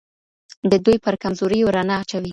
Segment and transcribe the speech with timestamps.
[0.71, 2.29] د دوی پر کمزوریو رڼا اچوي